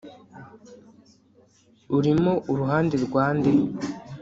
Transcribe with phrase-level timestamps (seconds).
[1.97, 3.51] Urimo uruhande rwa nde